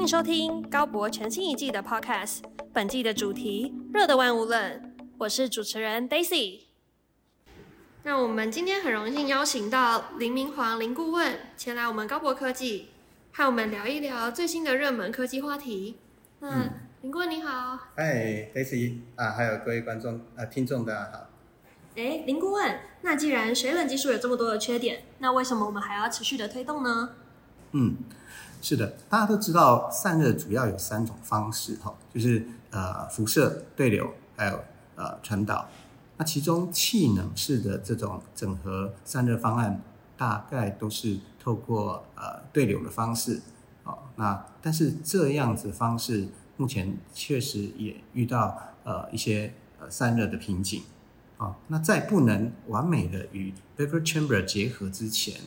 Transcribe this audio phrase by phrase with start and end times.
[0.00, 2.38] 迎收听高博全新一季的 Podcast。
[2.72, 6.60] 本季的主题热的万物论，我是主持人 Daisy。
[8.04, 12.88] 那我们今天很荣幸邀请到林明煌林顾问前来我们高博科技，
[13.34, 15.98] 和我们聊一聊最新的热门科技话题。
[16.38, 16.70] 那
[17.02, 21.28] 林顾问你好，嗨，Daisy 啊，还有各位观众啊、听众大家好。
[21.96, 27.10] 哎，林顾问，那既然水冷技术有这么多的缺点，那为什么我们还要持续的推动呢？
[27.72, 27.96] 嗯，
[28.60, 34.60] 是的，大家都知道散热主要有三种方式哈，就是呃辐射、对流，还有
[34.96, 35.68] 呃传导。
[36.16, 39.80] 那其中气能式的这种整合散热方案，
[40.16, 43.40] 大概都是透过呃对流的方式
[43.84, 43.98] 哦。
[44.16, 50.82] 那但是这样子方式目前确实也遇到呃一些呃散热的瓶颈。
[51.38, 55.40] 啊，那在不能完美的与 vapor chamber 结合之前，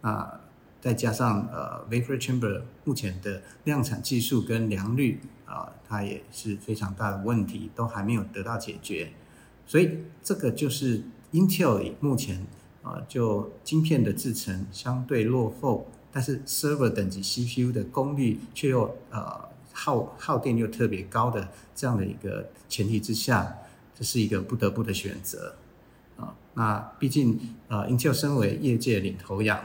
[0.00, 0.40] 啊，
[0.80, 9.12] 再加上呃 vapor chamber 目前的量产技术跟良率啊，它也是非常大的问题，都还没有得到解决。
[9.66, 12.46] 所以这个就是 Intel 目前
[12.82, 23.56] 啊，就晶片的制程相对落后，但是 server 等级 CPU 的功率却又呃耗耗电又特别高的这样的一个前提之下。
[23.92, 25.54] 这是一个不得不的选择
[26.16, 26.34] 啊！
[26.54, 29.60] 那毕竟呃，Intel 身为业界领头羊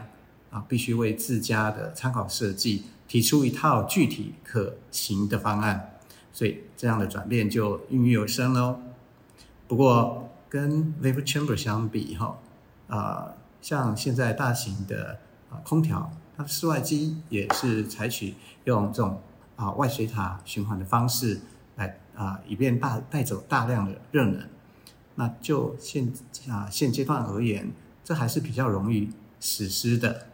[0.56, 5.98] 啊，必须为自家的参考设计提出一套具体可行的方案，
[6.31, 8.80] 所以这样的转变就孕育而生喽。
[9.67, 12.39] 不过跟 Vapor Chamber 相比哈
[12.88, 19.22] 啊，像现在大型的啊空调，它室外机也是采取用这种
[19.58, 21.42] 啊外水塔循环的方式。
[21.76, 24.42] 来啊，以便大带走大量的热能。
[25.16, 26.14] 那就现
[26.48, 27.73] 啊现阶段而言，
[28.06, 29.09] 这还是比较容易
[29.42, 30.28] 实施的。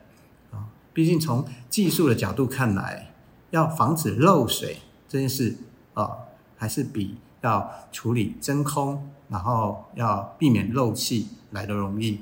[0.94, 3.14] 毕竟从技术的角度看来，
[3.50, 5.58] 要防止漏水这件事
[5.94, 6.18] 啊，
[6.58, 12.22] 还是比要处理真空，然后要避免漏气来的容易。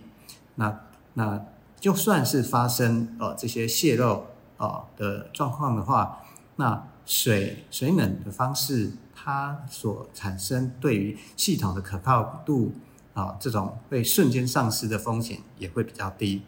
[0.56, 0.79] 那
[1.13, 1.46] 那
[1.79, 4.25] 就算是发生呃这些泄漏
[4.58, 6.19] 啊的状况的话，
[6.58, 8.91] 那水水冷的方式。
[9.22, 12.72] 它所产生对于系统的可靠度
[13.13, 16.44] 啊，这种会瞬间丧失的风险也会比较低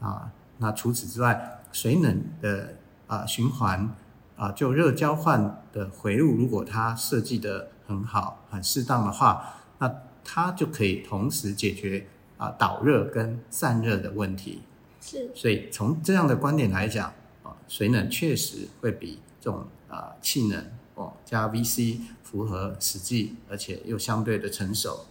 [0.00, 0.32] 啊。
[0.58, 2.74] 那除此之外，水冷的
[3.06, 3.94] 啊循环
[4.36, 9.92] 啊，就热交换的回路，如果它设计的很好、很适当的话，那
[10.24, 14.62] 它就可以同时解决啊导热跟散热的问题。
[15.00, 15.30] 是。
[15.34, 20.64] 所以从这样的观点来讲啊，水冷确实会比这种啊气冷
[20.94, 21.12] 哦。
[21.24, 25.06] 加 VC 符合实际，而且又相对的成熟。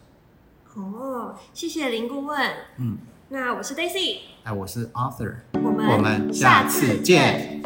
[0.75, 2.53] 哦，谢谢林顾问。
[2.77, 2.97] 嗯，
[3.29, 5.33] 那我是 Daisy，哎，我是 Arthur。
[5.53, 7.56] 我们下次见。